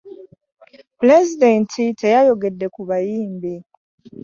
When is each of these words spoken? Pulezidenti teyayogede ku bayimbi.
Pulezidenti 0.97 1.81
teyayogede 1.99 2.65
ku 2.75 2.81
bayimbi. 2.89 3.53